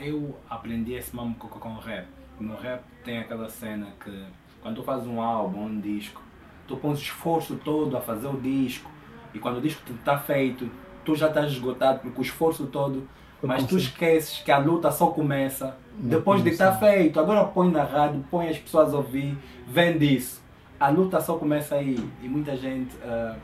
[0.02, 2.06] eu aprendi esse mambo com, com o rap.
[2.38, 4.24] No rap tem aquela cena que,
[4.60, 6.20] quando tu fazes um álbum, um disco,
[6.66, 8.90] tu pões o esforço todo a fazer o disco,
[9.34, 10.68] e quando o disco está feito,
[11.04, 13.08] tu já estás esgotado porque o esforço todo.
[13.40, 17.18] Foi Mas tu esqueces que a luta só começa depois de estar feito.
[17.18, 19.36] Agora põe na rádio, põe as pessoas a ouvir,
[19.66, 20.42] vende isso.
[20.78, 21.98] A luta só começa aí.
[22.22, 23.36] E muita gente ah,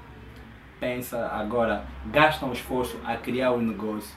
[0.78, 4.16] pensa agora, gasta um esforço a criar um negócio.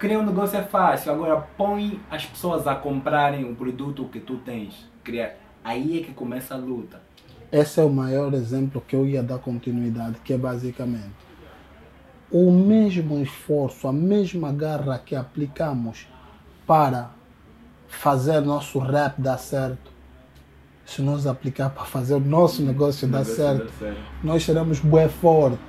[0.00, 4.38] Criar um negócio é fácil, agora põe as pessoas a comprarem o produto que tu
[4.38, 4.88] tens.
[5.04, 5.34] Criar.
[5.62, 7.02] Aí é que começa a luta.
[7.52, 11.12] Esse é o maior exemplo que eu ia dar continuidade, que é basicamente
[12.32, 16.08] o mesmo esforço, a mesma garra que aplicamos
[16.66, 17.10] para
[17.86, 19.90] fazer nosso rap dar certo.
[20.86, 24.00] Se nós aplicar para fazer o nosso negócio dar certo, certo.
[24.24, 25.60] nós seremos bué forte,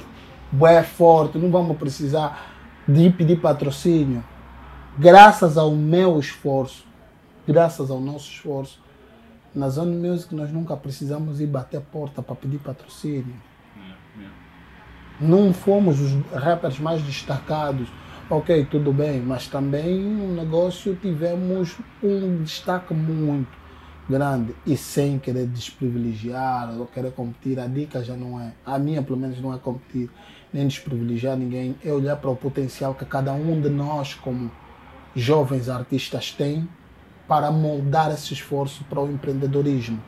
[0.49, 2.50] bué forte, não vamos precisar
[2.87, 4.23] de ir pedir patrocínio.
[4.97, 6.85] Graças ao meu esforço,
[7.47, 8.79] graças ao nosso esforço,
[9.53, 13.35] na Zone Music nós nunca precisamos ir bater a porta para pedir patrocínio.
[15.19, 17.87] Não fomos os rappers mais destacados,
[18.29, 23.60] ok, tudo bem, mas também no negócio tivemos um destaque muito
[24.09, 29.01] grande e sem querer desprivilegiar ou querer competir, a dica já não é, a minha
[29.01, 30.09] pelo menos não é competir,
[30.51, 34.51] nem desprivilegiar ninguém, é olhar para o potencial que cada um de nós como
[35.15, 36.67] jovens artistas tem
[37.27, 40.01] para moldar esse esforço para o empreendedorismo.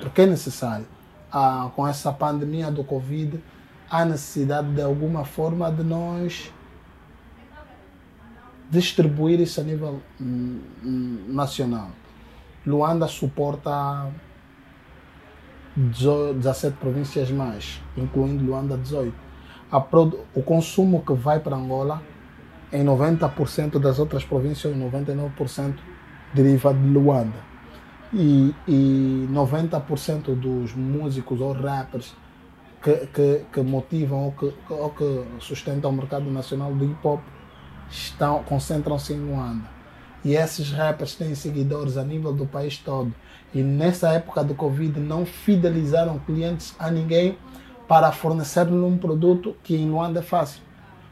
[0.00, 0.86] Porque é necessário.
[1.32, 3.42] Ah, com essa pandemia do Covid,
[3.90, 6.52] há necessidade de alguma forma de nós
[8.70, 11.90] distribuir isso a nível hum, hum, nacional.
[12.66, 14.10] Luanda suporta
[15.76, 19.14] 18 17 províncias mais, incluindo Luanda 18.
[19.70, 22.02] A produ- o consumo que vai para Angola,
[22.72, 25.74] em 90% das outras províncias, 99%
[26.34, 27.46] deriva de Luanda.
[28.12, 32.14] E, e 90% dos músicos ou rappers
[32.82, 37.20] que, que, que motivam ou que, ou que sustentam o mercado nacional do hip hop
[37.90, 39.75] estão, concentram-se em Luanda.
[40.26, 43.14] E esses rappers têm seguidores a nível do país todo.
[43.54, 47.38] E nessa época do Covid não fidelizaram clientes a ninguém
[47.86, 50.60] para fornecer-lhe um produto que em Luanda é fácil.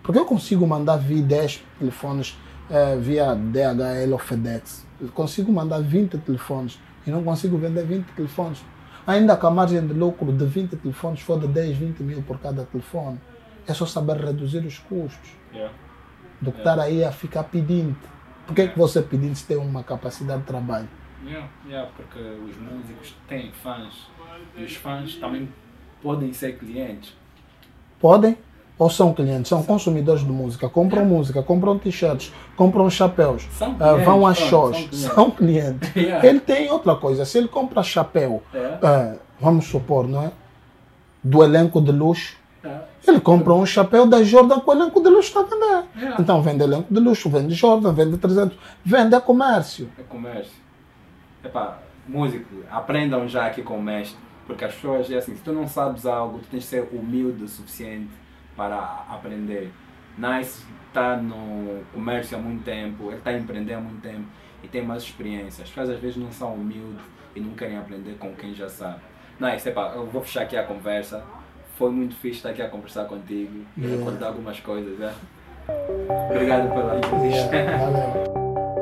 [0.02, 2.36] Porque eu consigo mandar vir 10 telefones
[2.68, 4.84] eh, via DHL ou FedEx.
[5.00, 8.64] Eu consigo mandar 20 telefones e não consigo vender 20 telefones.
[9.06, 12.40] Ainda que a margem de lucro de 20 telefones for de 10, 20 mil por
[12.40, 13.20] cada telefone.
[13.64, 15.72] É só saber reduzir os custos Yeah.
[16.40, 17.94] do que estar aí a ficar pedindo.
[18.46, 20.88] Por que, é que você pedindo se tem uma capacidade de trabalho?
[21.24, 24.06] Yeah, yeah, porque os músicos têm fãs
[24.56, 25.48] e os fãs também
[26.02, 27.14] podem ser clientes.
[27.98, 28.36] Podem
[28.78, 29.48] ou são clientes?
[29.48, 30.68] São consumidores de música.
[30.68, 34.76] Compram música, compram t-shirts, compram chapéus, São ah, vão a clientes, shows.
[34.76, 35.14] são clientes.
[35.14, 35.90] São clientes.
[35.96, 36.26] Yeah.
[36.26, 37.24] Ele tem outra coisa.
[37.24, 38.78] Se ele compra chapéu, É.
[38.82, 40.32] ah, vamos supor, não é?
[41.22, 42.36] Do elenco de luxo.
[43.06, 45.88] Ele compra um chapéu da Jordan que o elenco de luxo está a vender.
[45.96, 46.16] Yeah.
[46.20, 49.90] Então vende elenco de luxo, vende Jordan, vende 300, vende a comércio.
[49.98, 50.54] É comércio.
[51.44, 54.18] Epá, músico, aprendam já aqui com o mestre.
[54.46, 57.44] Porque as pessoas, é assim, se tu não sabes algo, tu tens de ser humilde
[57.44, 58.10] o suficiente
[58.56, 59.72] para aprender.
[60.18, 64.26] Nice está no comércio há muito tempo, ele está a empreender há muito tempo
[64.62, 65.64] e tem mais experiência.
[65.64, 67.02] As pessoas às vezes não são humildes
[67.34, 69.00] e não querem aprender com quem já sabe.
[69.40, 71.24] Nice, epá, eu vou fechar aqui a conversa.
[71.76, 73.98] Foi muito fixe estar aqui a conversar contigo e Yeah.
[73.98, 75.00] recordar algumas coisas.
[75.00, 75.12] É?
[76.30, 77.56] Obrigado pela entrevista.
[77.56, 78.34] Yeah.